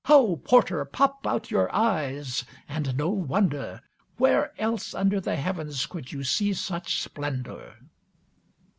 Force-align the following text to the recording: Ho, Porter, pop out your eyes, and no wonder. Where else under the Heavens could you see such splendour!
Ho, 0.05 0.35
Porter, 0.37 0.83
pop 0.83 1.27
out 1.27 1.51
your 1.51 1.71
eyes, 1.71 2.43
and 2.67 2.97
no 2.97 3.09
wonder. 3.11 3.81
Where 4.17 4.51
else 4.59 4.95
under 4.95 5.21
the 5.21 5.35
Heavens 5.35 5.85
could 5.85 6.11
you 6.11 6.23
see 6.23 6.53
such 6.53 7.03
splendour! 7.03 7.75